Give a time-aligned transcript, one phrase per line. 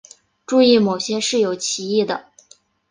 [0.47, 2.25] 注意某些是有歧义的。